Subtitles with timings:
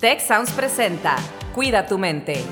[0.00, 1.16] Tech Sounds presenta
[1.56, 2.44] Cuida tu mente.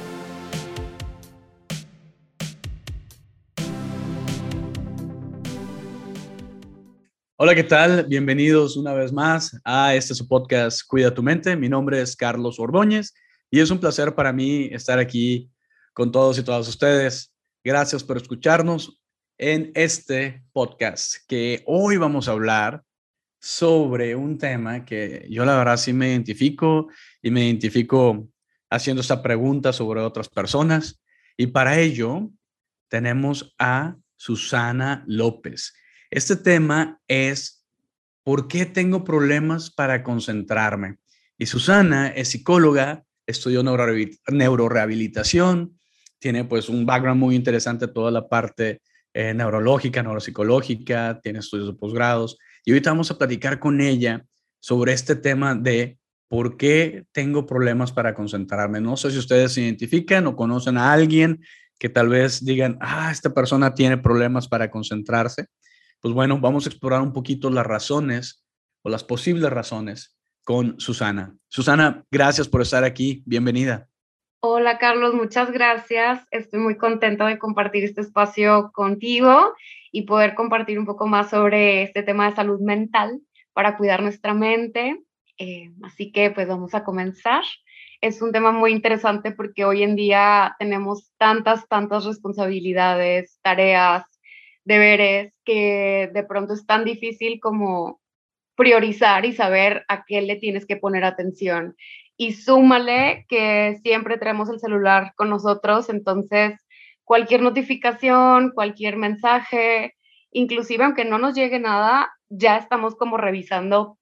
[7.37, 8.07] Hola, ¿qué tal?
[8.09, 11.55] Bienvenidos una vez más a este su podcast Cuida tu mente.
[11.55, 13.15] Mi nombre es Carlos Ordóñez
[13.49, 15.49] y es un placer para mí estar aquí
[15.93, 17.33] con todos y todas ustedes.
[17.63, 19.01] Gracias por escucharnos
[19.39, 22.83] en este podcast que hoy vamos a hablar
[23.39, 26.89] sobre un tema que yo la verdad sí me identifico
[27.27, 28.29] y me identifico
[28.71, 31.03] haciendo esta pregunta sobre otras personas.
[31.37, 32.31] Y para ello
[32.89, 35.75] tenemos a Susana López.
[36.09, 37.67] Este tema es
[38.23, 40.99] ¿por qué tengo problemas para concentrarme?
[41.37, 45.77] Y Susana es psicóloga, estudió neurorehabilitación,
[46.21, 48.83] tiene pues un background muy interesante, toda la parte
[49.13, 52.39] eh, neurológica, neuropsicológica, tiene estudios de posgrados.
[52.65, 54.25] Y ahorita vamos a platicar con ella
[54.61, 55.99] sobre este tema de
[56.29, 58.81] por qué tengo problemas para concentrarme.
[58.81, 61.41] No sé si ustedes se identifican o conocen a alguien
[61.79, 65.47] que tal vez digan, ah, esta persona tiene problemas para concentrarse.
[66.01, 68.45] Pues bueno, vamos a explorar un poquito las razones
[68.83, 71.35] o las posibles razones con Susana.
[71.49, 73.23] Susana, gracias por estar aquí.
[73.27, 73.89] Bienvenida.
[74.41, 76.25] Hola Carlos, muchas gracias.
[76.31, 79.55] Estoy muy contenta de compartir este espacio contigo
[79.91, 83.21] y poder compartir un poco más sobre este tema de salud mental
[83.55, 85.03] para cuidar nuestra mente.
[85.39, 87.45] Eh, así que pues vamos a comenzar.
[88.01, 94.05] Es un tema muy interesante porque hoy en día tenemos tantas, tantas responsabilidades, tareas,
[94.65, 98.01] deberes que de pronto es tan difícil como
[98.57, 101.77] priorizar y saber a qué le tienes que poner atención.
[102.17, 106.59] Y súmale que siempre tenemos el celular con nosotros, entonces
[107.05, 109.95] cualquier notificación, cualquier mensaje,
[110.33, 113.99] inclusive aunque no nos llegue nada, ya estamos como revisando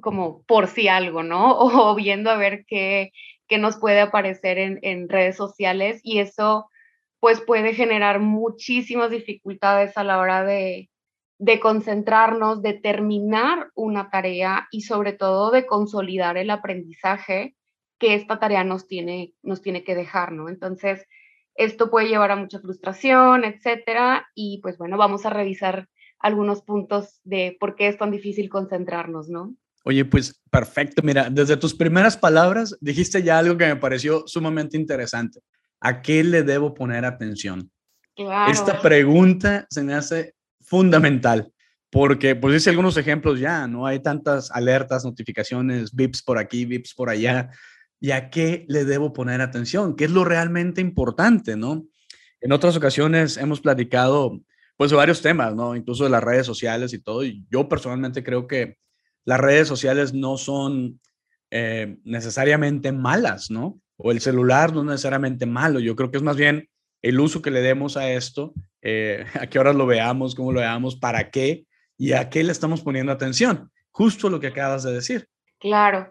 [0.00, 1.58] como por si algo, ¿no?
[1.90, 3.12] O viendo a ver qué,
[3.48, 6.68] qué nos puede aparecer en, en redes sociales y eso
[7.20, 10.90] pues puede generar muchísimas dificultades a la hora de,
[11.38, 17.56] de concentrarnos, de terminar una tarea y sobre todo de consolidar el aprendizaje
[17.98, 20.48] que esta tarea nos tiene, nos tiene que dejar, ¿no?
[20.48, 21.06] Entonces,
[21.54, 25.88] esto puede llevar a mucha frustración, etcétera, y pues bueno, vamos a revisar
[26.18, 29.54] algunos puntos de por qué es tan difícil concentrarnos, ¿no?
[29.84, 31.02] Oye, pues perfecto.
[31.02, 35.40] Mira, desde tus primeras palabras dijiste ya algo que me pareció sumamente interesante.
[35.80, 37.70] ¿A qué le debo poner atención?
[38.48, 41.52] Esta pregunta se me hace fundamental
[41.90, 43.86] porque, pues hice algunos ejemplos ya, ¿no?
[43.86, 47.50] Hay tantas alertas, notificaciones, VIPs por aquí, VIPs por allá.
[48.00, 49.94] ¿Y a qué le debo poner atención?
[49.94, 51.86] ¿Qué es lo realmente importante, no?
[52.40, 54.40] En otras ocasiones hemos platicado,
[54.76, 55.76] pues, de varios temas, ¿no?
[55.76, 57.24] Incluso de las redes sociales y todo.
[57.24, 58.76] Y yo personalmente creo que
[59.24, 61.00] las redes sociales no son
[61.50, 63.80] eh, necesariamente malas, ¿no?
[63.96, 65.80] o el celular no es necesariamente malo.
[65.80, 66.68] Yo creo que es más bien
[67.02, 68.52] el uso que le demos a esto,
[68.82, 72.52] eh, a qué horas lo veamos, cómo lo veamos, para qué y a qué le
[72.52, 73.70] estamos poniendo atención.
[73.90, 75.28] Justo lo que acabas de decir.
[75.58, 76.10] Claro.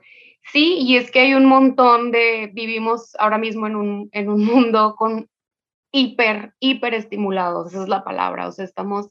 [0.52, 4.44] Sí, y es que hay un montón de, vivimos ahora mismo en un, en un
[4.46, 5.30] mundo con
[5.92, 9.10] hiper, hiper estimulados, esa es la palabra, o sea, estamos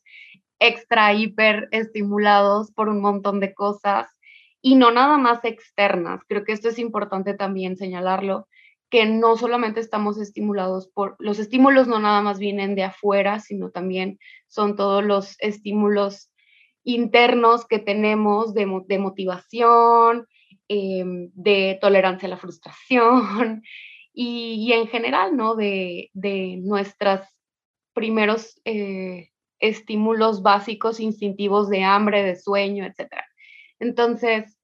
[0.63, 4.09] extra, hiper estimulados por un montón de cosas
[4.63, 6.23] y no nada más externas.
[6.29, 8.47] Creo que esto es importante también señalarlo
[8.89, 13.71] que no solamente estamos estimulados por, los estímulos no nada más vienen de afuera, sino
[13.71, 14.19] también
[14.49, 16.31] son todos los estímulos
[16.85, 20.27] internos que tenemos de, motivación,
[20.69, 23.63] em, de tolerancia a la frustración
[24.13, 25.55] y, en general, ¿no?
[25.55, 27.21] De, de nuestros
[27.95, 29.32] primeros eh,
[29.63, 33.09] estímulos básicos instintivos de hambre, de sueño, etc.
[33.79, 34.59] Entonces,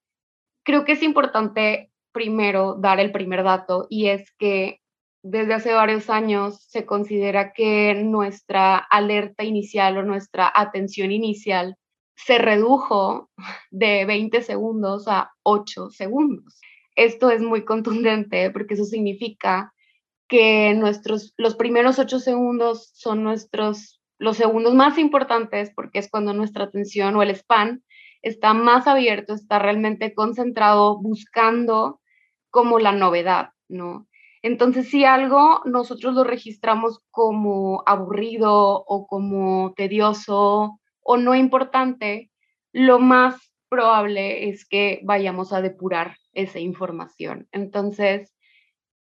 [0.65, 4.81] creo que es importante primero dar el primer dato y es que
[5.23, 11.77] desde hace varios años se considera que nuestra alerta inicial o nuestra atención inicial
[12.17, 13.31] se redujo
[13.71, 16.61] de 20 segundos a 8 segundos.
[16.97, 19.73] Esto es muy contundente porque eso significa
[20.29, 26.35] que nuestros, los primeros 8 segundos son nuestros, los segundos más importantes porque es cuando
[26.35, 27.83] nuestra atención o el span
[28.23, 32.01] está más abierto, está realmente concentrado buscando
[32.51, 34.09] como la novedad, ¿no?
[34.43, 42.31] Entonces, si algo nosotros lo registramos como aburrido o como tedioso o no importante,
[42.73, 47.49] lo más probable es que vayamos a depurar esa información.
[47.53, 48.35] Entonces,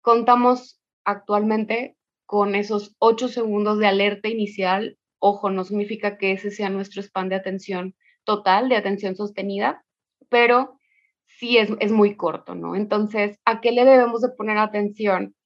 [0.02, 4.98] contamos actualmente con esos ocho segundos de alerta inicial.
[5.24, 9.84] Ojo, no significa que ese sea nuestro span de atención total, de atención sostenida,
[10.28, 10.80] pero
[11.26, 12.74] sí es, es muy corto, ¿no?
[12.74, 15.36] Entonces, ¿a qué le debemos de poner atención?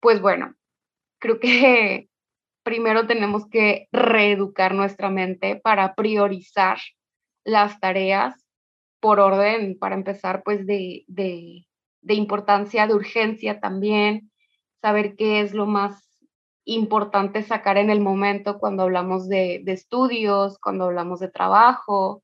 [0.00, 0.54] Pues bueno,
[1.18, 2.08] creo que
[2.62, 6.78] primero tenemos que reeducar nuestra mente para priorizar
[7.44, 8.42] las tareas
[9.00, 11.66] por orden, para empezar, pues de, de,
[12.00, 14.32] de importancia, de urgencia también,
[14.80, 16.05] saber qué es lo más
[16.66, 22.22] importante sacar en el momento cuando hablamos de, de, estudios, cuando hablamos de trabajo,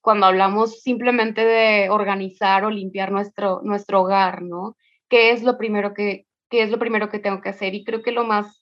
[0.00, 4.76] cuando hablamos simplemente de organizar o limpiar nuestro, nuestro hogar, ¿no?
[5.08, 7.74] ¿Qué es lo primero que, qué es lo primero que tengo que hacer?
[7.74, 8.60] Y creo que lo más,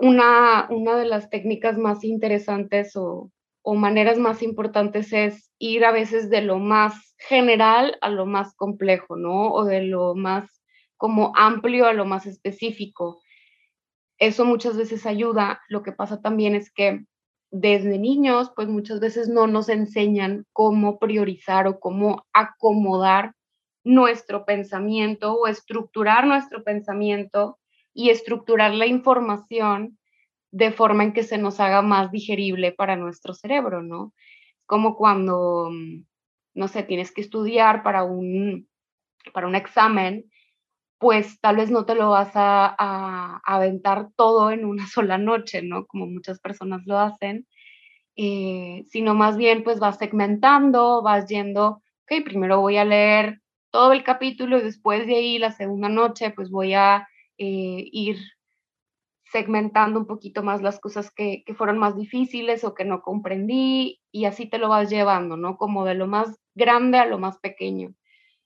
[0.00, 3.30] una, una de las técnicas más interesantes o,
[3.62, 8.54] o maneras más importantes es ir a veces de lo más general a lo más
[8.56, 9.52] complejo, ¿no?
[9.52, 10.62] O de lo más
[10.96, 13.20] como amplio a lo más específico.
[14.20, 15.62] Eso muchas veces ayuda.
[15.68, 17.04] Lo que pasa también es que
[17.50, 23.34] desde niños, pues muchas veces no nos enseñan cómo priorizar o cómo acomodar
[23.82, 27.58] nuestro pensamiento o estructurar nuestro pensamiento
[27.94, 29.98] y estructurar la información
[30.52, 34.12] de forma en que se nos haga más digerible para nuestro cerebro, ¿no?
[34.66, 36.04] Como cuando, mm,
[36.54, 38.68] no sé, tienes que estudiar para un,
[39.32, 40.30] para un examen,
[41.00, 45.86] pues tal vez no te lo vas a, aventar todo en una sola noche, ¿no?
[45.86, 47.46] Como muchas personas lo hacen,
[48.16, 53.92] eh, sino más bien pues vas segmentando, vas yendo, ok, primero voy a leer todo
[53.92, 57.08] el capítulo y después de ahí la segunda noche pues voy a
[57.38, 58.18] eh, ir
[59.24, 64.00] segmentando un poquito más las cosas que, que, fueron más difíciles o que no comprendí
[64.12, 65.56] y así te lo vas llevando, ¿no?
[65.56, 67.94] Como de lo más grande a lo más pequeño.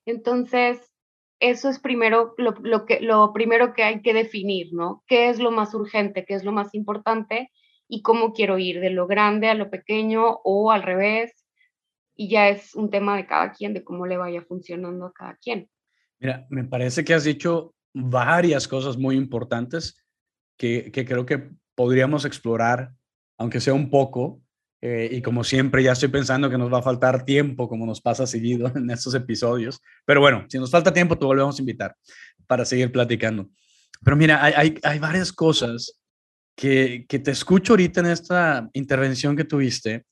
[0.07, 0.94] Entonces,
[1.51, 5.05] eso es primero lo, lo, que, lo primero que hay que definir, ¿no?
[5.07, 6.25] ¿Qué es lo más urgente?
[6.25, 7.51] ¿Qué es lo más importante?
[7.89, 11.47] Y cómo quiero ir, de lo grande a lo pequeño o al revés.
[12.17, 15.37] Y ya es un tema de cada quien, de cómo le vaya funcionando a cada
[15.37, 15.69] quien.
[16.19, 20.03] Mira, me parece que has dicho varias cosas muy importantes
[20.57, 22.93] que, creo que podríamos explorar,
[23.37, 24.41] aunque sea un poco.
[24.87, 28.03] Eh, y como siempre, ya estoy pensando que nos va a faltar tiempo, como nos
[28.03, 29.81] pasa seguido en estos episodios.
[30.05, 31.97] Pero bueno, si nos falta tiempo, te volvemos a invitar
[32.47, 33.49] para seguir platicando.
[34.05, 35.99] Pero mira, hay, hay, varias cosas
[36.55, 40.05] que, que, te escucho ahorita en esta intervención que tuviste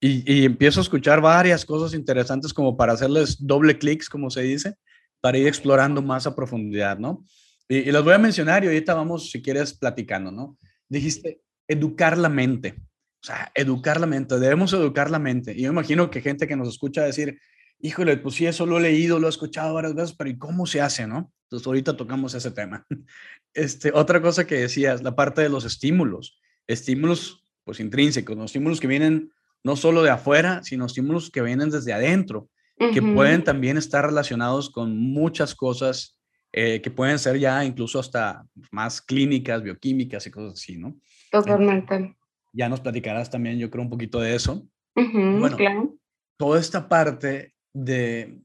[0.00, 4.40] y, y, empiezo a escuchar varias cosas interesantes como para hacerles doble clics, como se
[4.40, 4.72] dice,
[5.20, 7.26] para ir explorando más a profundidad, ¿no?
[7.68, 10.56] Y, y, voy a mencionar y ahorita vamos, si quieres, platicando, ¿no?
[10.88, 12.87] Dijiste, educar la mente.
[13.22, 15.52] O sea, educar la mente, debemos educar la mente.
[15.52, 17.40] Y yo imagino que gente que nos escucha decir,
[17.80, 20.66] híjole, pues sí, eso lo he leído, lo he escuchado varias veces, pero ¿y cómo
[20.66, 21.32] se hace, no?
[21.44, 22.86] Entonces ahorita tocamos ese tema.
[23.54, 26.38] Este, otra cosa que decías, la parte de los estímulos.
[26.68, 28.44] Estímulos, pues intrínsecos, ¿no?
[28.44, 29.32] estímulos que vienen
[29.64, 34.70] no solo de afuera, sino estímulos que vienen desde adentro, que pueden también estar relacionados
[34.70, 36.20] con muchas cosas
[36.52, 40.94] eh, que pueden ser ya incluso hasta más clínicas, bioquímicas y cosas así, ¿no?
[41.32, 42.16] Totalmente.
[42.52, 44.68] Ya nos platicarás también, yo creo, un poquito de eso.
[44.94, 45.96] bueno, claro.
[46.36, 48.40] toda esta parte de,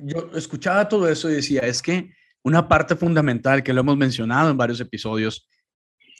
[0.00, 2.12] yo escuchaba todo eso y decía, es que
[2.42, 5.48] una parte fundamental que lo hemos mencionado en varios episodios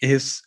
[0.00, 0.43] es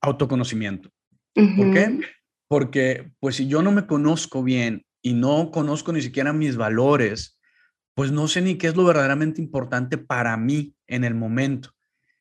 [0.00, 0.90] autoconocimiento.
[1.34, 2.00] ¿Por qué?
[2.48, 7.38] Porque pues si yo no me conozco bien y no conozco ni siquiera mis valores,
[7.94, 11.70] pues no sé ni qué es lo verdaderamente importante para mí en el momento.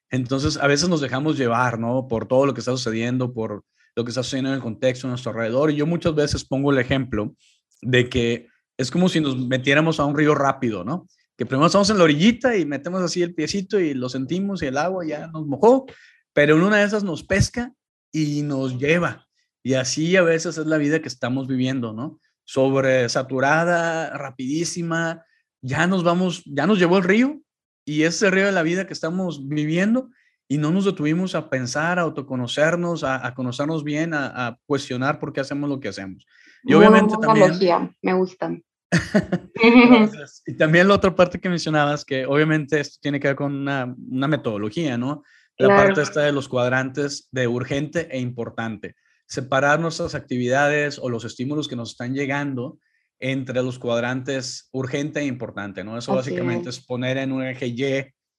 [0.09, 2.07] Entonces, a veces nos dejamos llevar, ¿no?
[2.07, 3.63] Por todo lo que está sucediendo, por
[3.97, 5.71] lo que está sucediendo en el contexto a nuestro alrededor.
[5.71, 7.35] Y yo muchas veces pongo el ejemplo
[7.81, 11.07] de que es como si nos metiéramos a un río rápido, ¿no?
[11.35, 14.67] Que primero estamos en la orillita y metemos así el piecito y lo sentimos y
[14.67, 15.87] el agua ya nos mojó,
[16.31, 17.73] pero en una de esas nos pesca
[18.11, 19.25] y nos lleva.
[19.63, 22.19] Y así a veces es la vida que estamos viviendo, ¿no?
[22.43, 25.25] Sobresaturada, rapidísima,
[25.63, 27.41] ya nos vamos, ya nos llevó el río
[27.83, 30.11] y ese río de la vida que estamos viviendo
[30.47, 35.41] y no nos detuvimos a pensar, a autoconocernos, a, conocernos bien, a, cuestionar por qué
[35.41, 36.25] hacemos lo que hacemos.
[36.63, 37.95] Y obviamente también...
[38.01, 38.63] Me gustan.
[40.45, 43.93] y también la otra parte que mencionabas, que obviamente esto tiene que ver con una,
[44.09, 45.23] una metodología, ¿no?
[45.57, 48.95] La parte esta de los cuadrantes de urgente e importante.
[49.25, 52.79] Separar nuestras actividades o los estímulos que nos están llegando
[53.19, 55.97] entre los cuadrantes urgente e importante, ¿no?
[55.97, 56.79] Eso básicamente es.
[56.79, 57.83] poner en un eje Y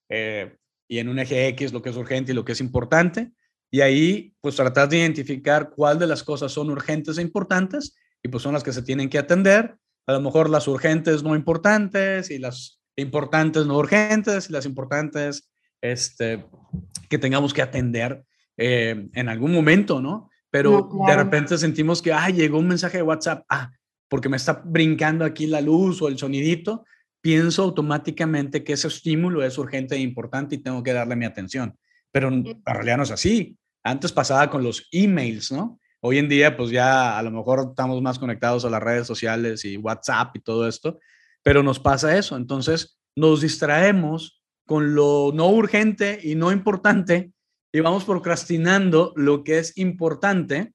[0.09, 0.57] eh,
[0.89, 3.31] y en un eje X lo que es urgente y lo que es importante,
[3.71, 8.29] y ahí pues tratar de identificar cuál de las cosas son urgentes e importantes, y
[8.29, 9.77] pues son las que se tienen que atender,
[10.07, 15.51] a lo mejor las urgentes no importantes y las importantes no urgentes y las importantes
[15.83, 16.47] este,
[17.09, 18.25] que tengamos que atender
[18.57, 20.31] eh, en algún momento, ¿no?
[20.51, 23.71] Pero de repente sentimos que, ah, llegó un mensaje de WhatsApp, ah,
[24.09, 26.85] porque me está brincando aquí la luz o el sonidito,
[27.21, 31.77] pienso automáticamente que ese estímulo es urgente e importante y tengo que darle mi atención.
[32.11, 33.57] Pero en realidad no es así.
[33.83, 35.79] Antes pasaba con los emails, ¿no?
[36.01, 39.65] Hoy en día, pues ya a lo mejor estamos más conectados a las redes sociales
[39.65, 41.01] y WhatsApp y todo esto,
[41.43, 42.37] pero nos pasa eso.
[42.37, 47.33] Entonces, nos distraemos con lo no urgente y no importante
[47.73, 50.73] y vamos procrastinando lo que es importante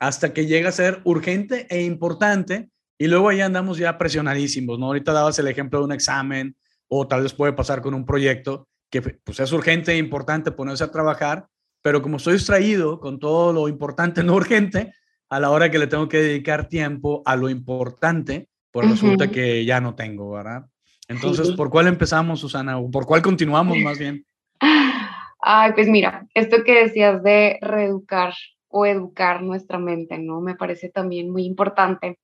[0.00, 4.86] hasta que llega a ser urgente e importante y luego ahí andamos ya presionadísimos, ¿no?
[4.86, 6.56] Ahorita dabas el ejemplo de un examen
[6.88, 10.84] o tal vez puede pasar con un proyecto que pues es urgente e importante ponerse
[10.84, 11.46] a trabajar,
[11.82, 14.92] pero como estoy distraído con todo lo importante no urgente,
[15.30, 19.64] a la hora que le tengo que dedicar tiempo a lo importante, pues resulta que
[19.64, 20.66] ya no tengo, ¿verdad?
[21.06, 22.78] Entonces, ¿por cuál empezamos, Susana?
[22.78, 24.24] ¿O por cuál continuamos más bien?
[25.40, 28.34] Ay, pues mira, esto que decías de reeducar
[28.68, 30.40] o educar nuestra mente, ¿no?
[30.40, 32.18] Me parece también muy importante.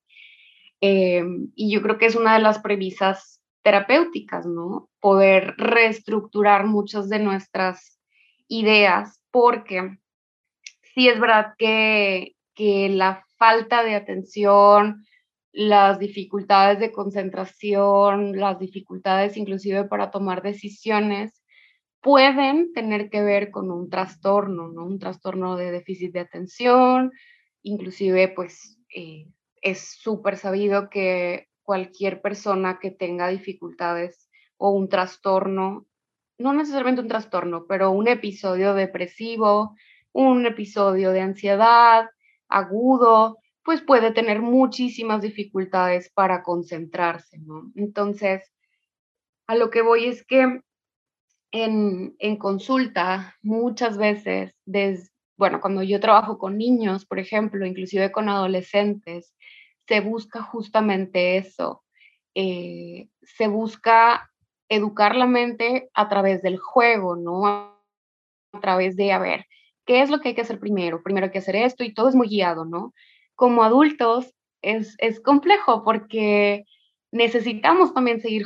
[0.86, 4.90] Em, y yo creo que es una de las premisas terapéuticas, ¿no?
[5.00, 7.98] Poder reestructurar muchas de nuestras
[8.48, 9.96] ideas, porque
[10.94, 15.06] sí es verdad que, que la falta de atención,
[15.52, 21.42] las dificultades de concentración, las dificultades inclusive para tomar decisiones,
[22.02, 24.84] pueden tener que ver con un trastorno, ¿no?
[24.84, 27.10] Un trastorno de déficit de atención,
[27.62, 29.28] inclusive pues eh,
[29.64, 34.28] es súper sabido que cualquier persona que tenga dificultades
[34.58, 35.86] o un trastorno,
[36.38, 39.74] no necesariamente un trastorno, pero un episodio depresivo,
[40.12, 42.10] un episodio de ansiedad
[42.48, 47.72] agudo, pues puede tener muchísimas dificultades para concentrarse, ¿no?
[47.74, 48.52] Entonces,
[49.46, 50.60] a lo que voy es que
[51.52, 54.54] en, en consulta muchas veces,
[55.36, 59.34] bueno, cuando yo trabajo con niños, por ejemplo, inclusive con adolescentes,
[59.86, 61.82] se busca justamente eso.
[62.34, 64.30] Eh, se busca
[64.68, 67.46] educar la mente a través del juego, ¿no?
[67.46, 69.46] A través de, a ver,
[69.86, 71.02] ¿qué es lo que hay que hacer primero?
[71.02, 72.94] Primero hay que hacer esto y todo es muy guiado, ¿no?
[73.34, 76.64] Como adultos es, es complejo porque
[77.12, 78.44] necesitamos también seguir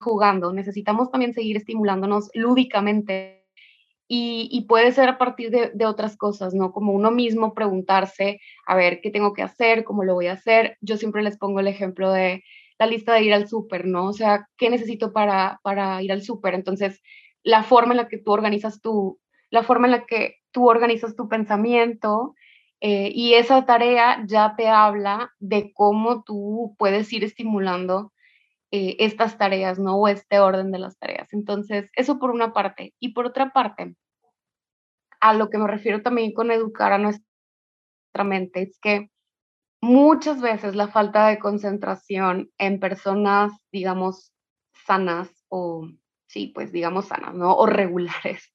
[0.00, 3.43] jugando, necesitamos también seguir estimulándonos lúdicamente
[4.06, 6.72] y, puede ser a partir de, otras cosas, ¿no?
[6.72, 9.84] Como uno mismo preguntarse, a ver, ¿qué tengo que hacer?
[9.84, 10.76] ¿Cómo lo voy a hacer?
[10.80, 12.44] Yo siempre les pongo el ejemplo de
[12.78, 14.06] la lista de ir al súper, ¿no?
[14.06, 16.54] O sea, ¿qué necesito para, para ir al súper?
[16.54, 17.02] Entonces,
[17.42, 19.20] la forma en la que tú organizas tu,
[19.50, 22.34] la forma en la que tú organizas tu pensamiento
[22.80, 28.12] eh, y esa tarea ya te habla de cómo tú puedes ir estimulando
[28.70, 29.96] eh, estas tareas, ¿no?
[29.96, 31.32] O este orden de las tareas.
[31.32, 32.94] Entonces, eso por una parte.
[32.98, 33.94] Y por otra parte,
[35.20, 37.24] a lo que me refiero también con educar a nuestra
[38.24, 39.10] mente, es que
[39.80, 44.32] muchas veces la falta de concentración en personas, digamos,
[44.86, 45.88] sanas o,
[46.26, 47.54] sí, pues digamos sanas, ¿no?
[47.54, 48.52] O regulares,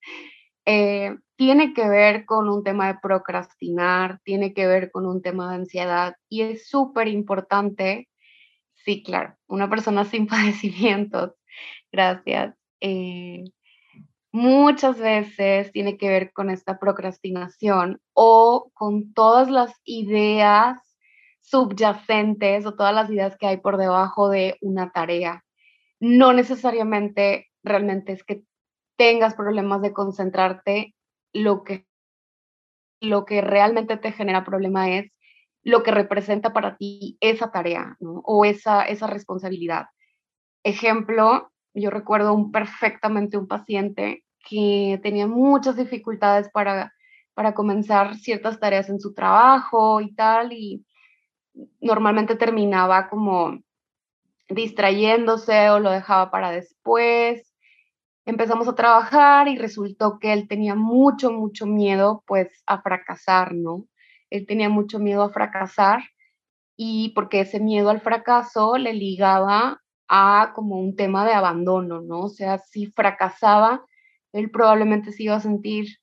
[0.66, 5.50] eh, tiene que ver con un tema de procrastinar, tiene que ver con un tema
[5.50, 8.09] de ansiedad y es súper importante
[8.90, 11.34] Sí, claro, una persona sin padecimientos,
[11.92, 12.56] gracias.
[12.82, 13.44] Eh,
[14.32, 20.80] muchas veces tiene que ver con esta procrastinación o con todas las ideas
[21.42, 25.46] subyacentes o todas las ideas que hay por debajo de una tarea.
[26.00, 28.42] No necesariamente realmente es que
[28.98, 30.96] tengas problemas de concentrarte,
[31.32, 31.86] lo que,
[33.02, 35.12] lo que realmente te genera problema es
[35.64, 39.88] lo que representa para ti esa tarea o esa, esa responsabilidad.
[40.64, 46.94] Ejemplo, yo recuerdo un, perfectamente un paciente que tenía muchas dificultades para,
[47.34, 50.86] para comenzar ciertas tareas en su trabajo y tal, y
[51.82, 53.60] normalmente terminaba como
[54.48, 57.54] distrayéndose o lo dejaba para después.
[58.26, 63.86] Empezamos a trabajar y resultó que él tenía mucho, mucho miedo pues a fracasar, ¿no?
[64.30, 66.02] Él tenía mucho miedo a fracasar
[66.78, 72.22] y porque ese miedo al fracaso le ligaba a como un tema de abandono, ¿no?
[72.22, 73.86] O sea, si fracasaba,
[74.34, 75.98] él probablemente se iba a sentir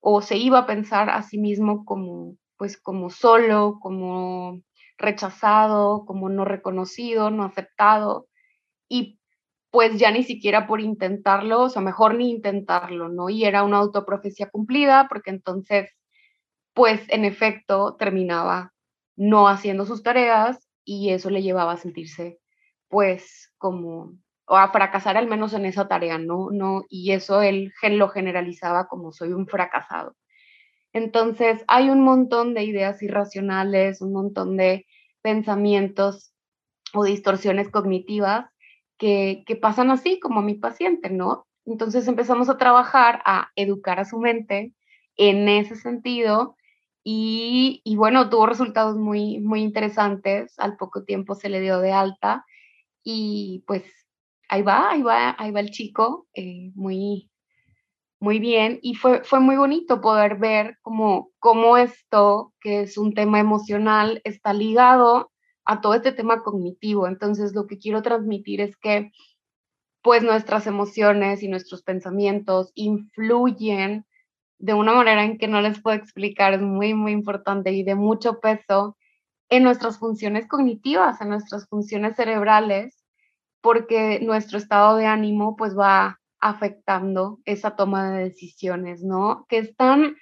[0.00, 4.60] o se iba a pensar a sí mismo como, pues, como solo, como
[4.98, 8.28] rechazado, como no reconocido, no aceptado,
[8.88, 9.18] y
[9.70, 13.28] pues ya ni siquiera por intentarlo, o sea, mejor ni intentarlo, ¿no?
[13.30, 15.90] Y era una autoprofecía cumplida, porque entonces
[16.78, 18.72] pues en efecto terminaba
[19.16, 22.38] no haciendo sus tareas y eso le llevaba a sentirse
[22.86, 24.12] pues como
[24.46, 26.50] o a fracasar al menos en esa tarea, ¿no?
[26.52, 30.14] no y eso él lo generalizaba como soy un fracasado.
[30.92, 34.86] Entonces, hay un montón de ideas irracionales, un montón de
[35.20, 36.32] pensamientos
[36.94, 38.46] o distorsiones cognitivas
[38.98, 41.48] que, que pasan así como mi paciente, ¿no?
[41.66, 44.74] Entonces empezamos a trabajar, a educar a su mente
[45.16, 46.54] en ese sentido
[47.04, 50.58] y, y, bueno, tuvo resultados muy, muy interesantes.
[50.58, 52.44] Al poco tiempo se le dio de alta
[53.02, 53.84] y pues
[54.48, 57.30] ahí va, ahí va, ahí va el chico, eh, muy,
[58.20, 58.78] muy bien.
[58.82, 64.20] Y fue, fue muy bonito poder ver cómo, cómo esto, que es un tema emocional,
[64.24, 65.30] está ligado
[65.64, 67.06] a todo este tema cognitivo.
[67.06, 69.10] Entonces, lo que quiero transmitir es que
[70.02, 74.06] pues nuestras emociones y nuestros pensamientos influyen
[74.58, 77.94] de una manera en que no les puedo explicar, es muy, muy importante y de
[77.94, 78.96] mucho peso
[79.48, 83.04] en nuestras funciones cognitivas, en nuestras funciones cerebrales,
[83.60, 89.46] porque nuestro estado de ánimo pues va afectando esa toma de decisiones, ¿no?
[89.48, 90.16] Que es tan,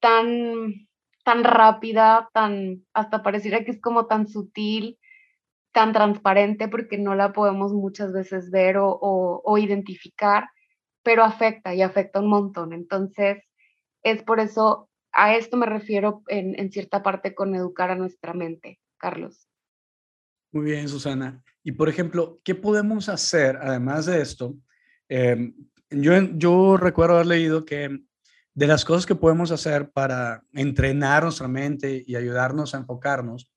[0.00, 0.88] tan,
[1.24, 4.98] tan rápida, tan, hasta pareciera que es como tan sutil,
[5.72, 10.48] tan transparente porque no la podemos muchas veces ver o, identificar,
[11.02, 12.72] pero afecta y afecta un montón.
[12.72, 13.42] Entonces,
[14.02, 18.80] es por eso, a esto me refiero en, cierta parte con educar a nuestra mente,
[18.98, 19.48] Carlos.
[20.52, 21.42] Muy bien, Susana.
[21.62, 24.54] Y por ejemplo, ¿qué podemos hacer además de esto?
[25.08, 25.54] Em,
[25.90, 28.02] yo, yo recuerdo haber leído que
[28.54, 33.50] de las cosas que podemos hacer para entrenar nuestra mente y ayudarnos a enfocarnos,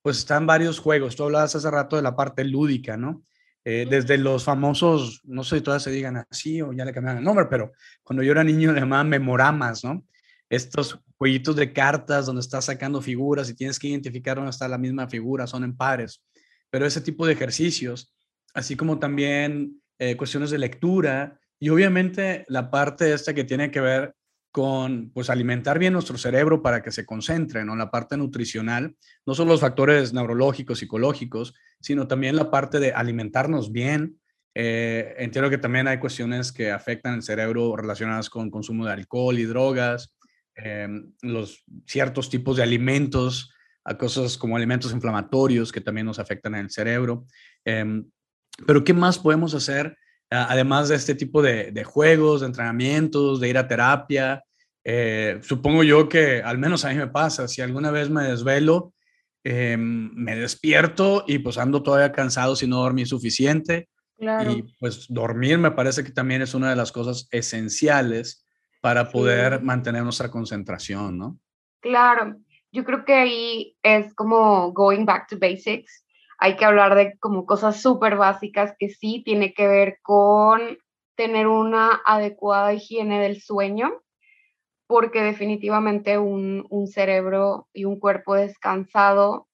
[0.00, 1.16] pues están varios juegos.
[1.16, 3.24] Tú hablabas hace rato de la parte lúdica, ¿no?
[3.64, 7.18] Eh, desde los famosos, no sé si todas se digan así o ya le cambiaron
[7.18, 7.72] el nombre, pero
[8.02, 10.06] cuando yo era niño le llamaban memoramas, ¿no?
[10.48, 14.78] Estos jueguitos de cartas donde estás sacando figuras y tienes que identificar dónde está la
[14.78, 16.24] misma figura, son en pares.
[16.70, 18.14] Pero ese tipo de ejercicios,
[18.54, 23.80] así como también eh, cuestiones de lectura y obviamente la parte esta que tiene que
[23.80, 24.14] ver
[24.50, 27.76] con pues alimentar bien nuestro cerebro para que se concentre, ¿no?
[27.76, 33.72] La parte nutricional, no solo los factores neurológicos, psicológicos, sino también la parte de alimentarnos
[33.72, 34.18] bien.
[34.54, 39.38] Eh, entiendo que también hay cuestiones que afectan el cerebro relacionadas con consumo de alcohol
[39.38, 40.16] y drogas,
[40.54, 43.52] em, los ciertos tipos de alimentos,
[43.84, 47.26] a cosas como alimentos inflamatorios que también nos afectan en el cerebro.
[47.64, 48.04] Em,
[48.66, 49.96] pero ¿qué más podemos hacer?
[50.30, 54.44] Además de este tipo de, juegos, de entrenamientos, de ir a terapia,
[54.84, 58.94] eh, supongo yo que al menos a mí me pasa, si alguna vez me desvelo,
[59.44, 63.88] em, me despierto y pues ando todavía cansado si no dormí suficiente.
[64.20, 68.44] Y pues dormir me parece que también es una de las cosas esenciales
[68.80, 71.38] para poder mantener nuestra concentración, ¿no?
[71.80, 72.36] Claro,
[72.72, 76.04] yo creo que ahí es como going back to basics
[76.38, 80.78] hay que hablar de como cosas súper básicas que sí tiene que ver con
[81.16, 84.00] tener una adecuada higiene del sueño,
[84.86, 89.48] porque definitivamente un, cerebro y un cuerpo descansado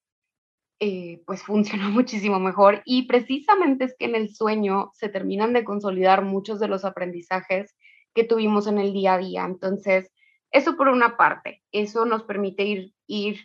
[0.79, 5.65] eh, pues funciona muchísimo mejor y precisamente es que en el sueño se terminan de
[5.65, 7.75] consolidar muchos de los aprendizajes
[8.15, 9.45] que tuvimos en el día a día.
[9.45, 10.13] Entonces,
[10.53, 13.41] eso por una parte, eso nos permite ir, ir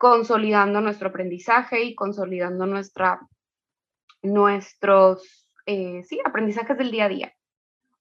[0.00, 3.20] consolidando nuestro aprendizaje y consolidando nuestra,
[4.22, 7.34] nuestros eh, sí, aprendizajes del día a día.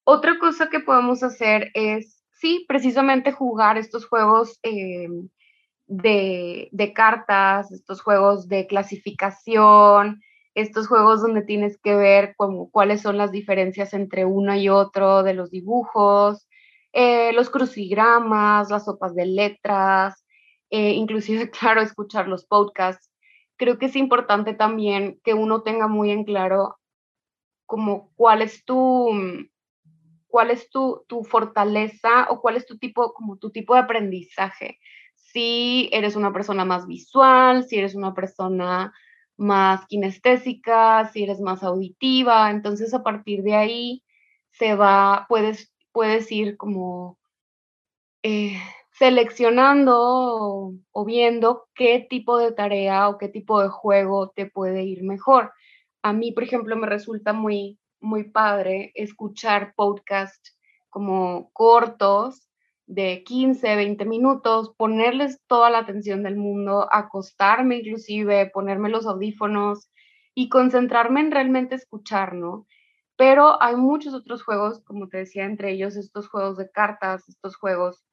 [0.05, 8.01] Otra cosa que podemos hacer es, sí, precisamente jugar estos juegos de, de, cartas, estos
[8.01, 10.21] juegos de clasificación,
[10.55, 15.21] estos juegos donde tienes que ver como, cuáles son las diferencias entre uno y otro
[15.21, 16.47] de los dibujos,
[16.93, 20.25] eh, los crucigramas, las sopas de letras,
[20.69, 23.09] eh, inclusive, claro, escuchar los podcasts.
[23.57, 26.77] Creo que es importante también que uno tenga muy en claro
[27.65, 29.11] como cuál es tu,
[30.27, 34.79] cuál es tu, tu fortaleza o cuál es tu tipo, como tu tipo de aprendizaje.
[35.15, 38.93] Si eres una persona más visual, si eres una persona
[39.37, 44.03] más kinestésica, si eres más auditiva, entonces a partir de ahí
[44.51, 47.17] se va, puedes, puedes ir como
[48.23, 48.59] eh,
[48.99, 49.95] seleccionando
[50.91, 55.53] o, viendo qué tipo de tarea o qué tipo de juego te puede ir mejor.
[56.03, 60.57] A mí, por ejemplo, me resulta muy, muy padre escuchar podcasts
[60.89, 62.49] como cortos
[62.87, 69.89] de 15, 20 minutos, ponerles toda la atención del mundo, acostarme inclusive, ponerme los audífonos
[70.35, 72.67] y concentrarme en realmente escuchar, ¿no?
[73.15, 77.55] Pero hay muchos otros juegos, como te decía, entre ellos estos juegos de cartas, estos
[77.55, 78.03] juegos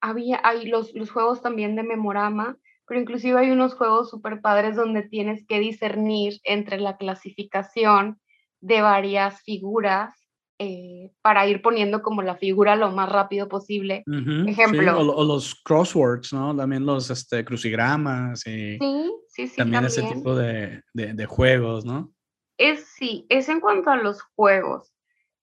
[0.00, 2.56] había, hay los, los juegos también de memorama,
[2.86, 8.18] pero inclusive hay unos juegos súper padres donde tienes que discernir entre la clasificación
[8.60, 10.28] de varias figuras
[10.60, 14.02] eh, para ir poniendo como la figura lo más rápido posible.
[14.46, 14.98] Ejemplo.
[14.98, 16.56] o, los crosswords, ¿no?
[16.56, 18.40] También los este, crucigramas.
[18.40, 18.76] Sí,
[19.28, 19.56] sí, sí.
[19.56, 22.12] También, ese tipo de, de, juegos, ¿no?
[22.56, 24.92] Es sí, es en cuanto a los juegos.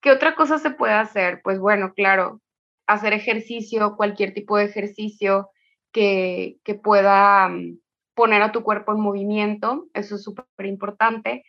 [0.01, 1.39] ¿Qué otra cosa se puede hacer?
[1.43, 2.41] Pues bueno, claro,
[2.87, 5.49] hacer ejercicio, cualquier tipo de ejercicio
[5.91, 7.79] que, que pueda mm,
[8.15, 11.43] poner a tu cuerpo en movimiento, eso es súper importante.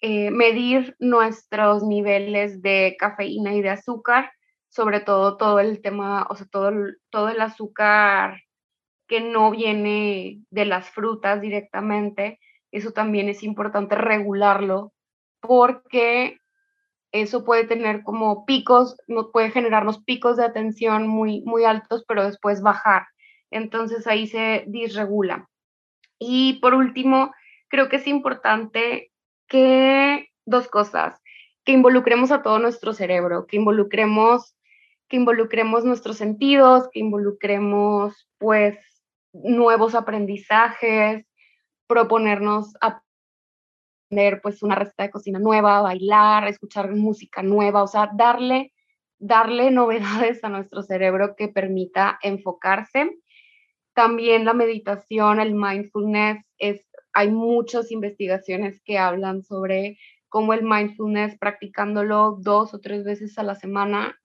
[0.00, 4.30] Eh, medir nuestros niveles de cafeína y de azúcar,
[4.68, 6.70] sobre todo todo el tema, o sea, todo
[7.10, 8.42] todo el azúcar
[9.06, 12.38] que no viene de las frutas directamente,
[12.72, 14.92] eso también es importante regularlo
[15.40, 16.38] porque
[17.12, 18.96] eso puede tener como picos,
[19.32, 23.06] puede generarnos picos de atención muy, muy altos, pero después bajar.
[23.50, 25.48] Entonces ahí se disregula.
[26.18, 27.32] Y por último,
[27.68, 29.12] creo que es importante
[29.48, 31.20] que dos cosas,
[31.64, 34.56] que involucremos a todo nuestro cerebro, que involucremos
[35.08, 38.76] que involucremos nuestros sentidos, que involucremos pues
[39.32, 41.24] nuevos aprendizajes,
[41.86, 42.74] proponernos
[44.06, 48.72] aprender pues una receta de cocina nueva, bailar, escuchar música nueva, o sea, darle
[49.18, 53.18] darle novedades a nuestro cerebro que permita enfocarse.
[53.94, 61.38] También la meditación, el mindfulness, es, hay muchas investigaciones que hablan sobre cómo el mindfulness,
[61.38, 64.18] practicándolo dos o tres veces a la semana,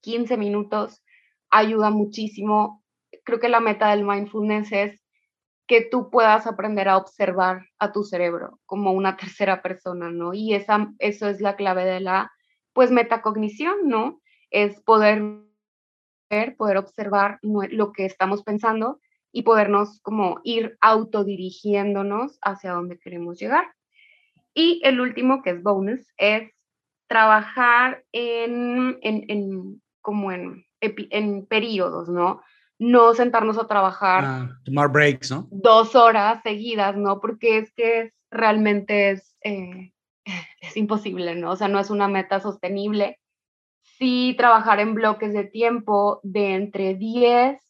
[0.00, 1.02] 15 minutos,
[1.50, 2.80] ayuda muchísimo
[3.24, 5.04] creo que la meta del mindfulness es
[5.70, 10.34] que tú puedas aprender a observar a tu cerebro como una tercera persona, ¿no?
[10.34, 12.32] Y esa, eso es la clave de la,
[12.72, 14.20] pues, metacognición, ¿no?
[14.50, 15.22] Es poder
[16.28, 18.98] ver, poder observar lo que estamos pensando
[19.30, 23.72] y podernos como ir autodirigiéndonos hacia donde queremos llegar.
[24.52, 26.50] Y el último, que es bonus, es
[27.06, 32.42] trabajar en, en, en como en, en periodos, ¿no?
[32.80, 34.24] No sentarnos a trabajar.
[34.24, 35.46] Ah, tomar breaks, ¿no?
[35.50, 37.20] Dos horas seguidas, ¿no?
[37.20, 39.92] Porque es que realmente es, eh,
[40.62, 41.50] es imposible, ¿no?
[41.52, 43.20] O sea, no es una meta sostenible.
[43.82, 47.60] Sí trabajar en bloques de tiempo de entre 10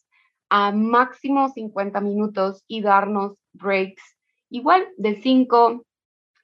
[0.49, 4.17] a máximo 50 minutos y darnos breaks
[4.49, 5.83] igual de 5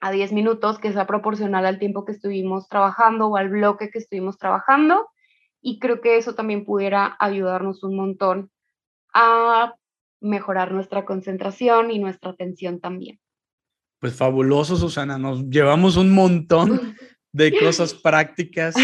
[0.01, 3.99] a 10 minutos, que sea proporcional al tiempo que estuvimos trabajando o al bloque que
[3.99, 5.07] estuvimos trabajando.
[5.61, 8.51] Y creo que eso también pudiera ayudarnos un montón
[9.17, 9.75] a
[10.21, 13.19] mejorar nuestra concentración y nuestra atención también.
[13.99, 15.17] Pues fabuloso, Susana.
[15.17, 16.95] Nos llevamos un montón
[17.31, 18.75] de cosas prácticas.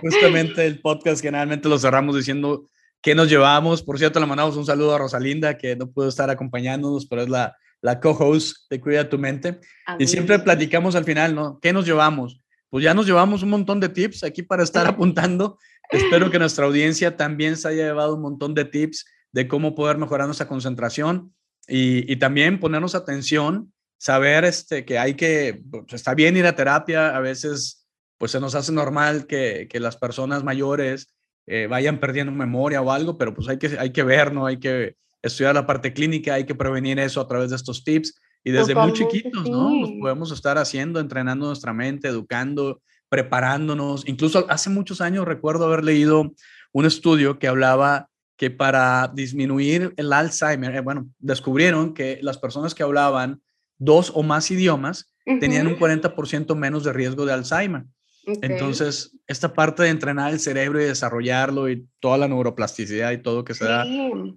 [0.00, 2.68] Justamente el podcast generalmente lo cerramos diciendo
[3.00, 3.82] qué nos llevamos.
[3.82, 7.28] Por cierto, le mandamos un saludo a Rosalinda, que no pudo estar acompañándonos, pero es
[7.28, 9.60] la, la co-host de Cuida tu Mente.
[10.00, 11.60] y siempre platicamos al final, ¿no?
[11.60, 12.40] ¿Qué nos llevamos?
[12.70, 15.58] Pues ya nos llevamos un montón de tips aquí para estar apuntando.
[15.90, 19.04] Espero que nuestra audiencia también se haya llevado un montón de tips
[19.36, 21.34] de cómo poder mejorar nuestra concentración
[21.68, 27.14] y, también ponernos atención, saber este, que hay que, pues está bien ir a terapia,
[27.14, 31.14] a veces pues se nos hace normal que, que las personas mayores
[31.46, 34.46] eh, vayan perdiendo memoria o algo, pero pues hay que, hay que ver, ¿no?
[34.46, 38.18] Hay que estudiar la parte clínica, hay que prevenir eso a través de estos tips
[38.42, 39.68] y desde muy chiquitos, ¿no?
[39.68, 44.08] Nos podemos estar haciendo, entrenando nuestra mente, educando, preparándonos.
[44.08, 46.32] Incluso hace muchos años recuerdo haber leído
[46.72, 52.74] un estudio que hablaba que para disminuir el Alzheimer, eh, bueno, descubrieron que las personas
[52.74, 53.40] que hablaban
[53.78, 57.84] dos o más idiomas tenían un 40% menos de riesgo de Alzheimer.
[58.26, 63.44] Entonces, esta parte de entrenar el cerebro y desarrollarlo y toda la neuroplasticidad y todo
[63.44, 63.84] que se da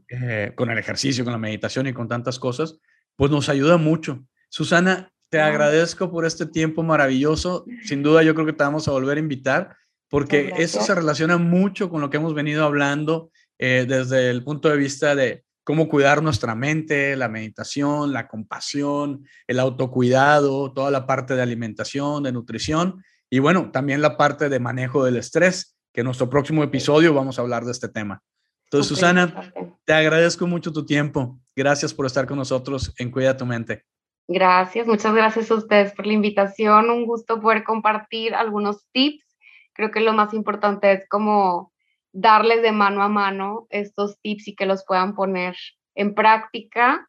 [0.10, 2.78] eh, con el ejercicio, con la meditación y con tantas cosas,
[3.16, 4.24] pues nos ayuda mucho.
[4.50, 7.66] Susana, te agradezco por este tiempo maravilloso.
[7.84, 9.76] Sin duda, yo creo que te vamos a volver a invitar
[10.10, 14.70] porque eso se relaciona mucho con lo que hemos venido hablando eh, desde el punto
[14.70, 21.06] de vista de cómo cuidar nuestra mente, la meditación, la compasión, el autocuidado, toda la
[21.06, 26.02] parte de alimentación, de nutrición y bueno, también la parte de manejo del estrés, que
[26.02, 28.24] en nuestro próximo episodio vamos a hablar de este tema.
[28.66, 29.52] Entonces, Susana,
[29.86, 31.40] te agradezco mucho tu tiempo.
[31.56, 33.86] Gracias por estar con nosotros en Cuida tu Mente.
[34.28, 36.90] Gracias, muchas gracias a ustedes por la invitación.
[36.90, 39.26] Un gusto poder compartir algunos tips.
[39.74, 41.69] Creo que lo más importante es como
[42.12, 45.56] darles de mano a mano estos tips y que los puedan poner
[45.96, 47.08] en práctica.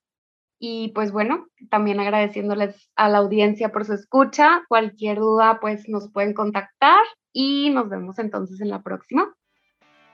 [0.58, 4.62] Y pues bueno, también agradeciéndoles a la audiencia por su escucha.
[4.68, 7.00] Cualquier duda, pues nos pueden contactar
[7.32, 9.34] y nos vemos entonces en la próxima.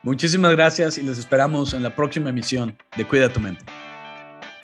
[0.03, 3.65] Muchísimas gracias y les esperamos en la próxima emisión de Cuida tu mente.